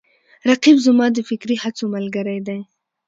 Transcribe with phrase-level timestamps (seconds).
[0.49, 2.59] رقیب زما د فکري هڅو ملګری دی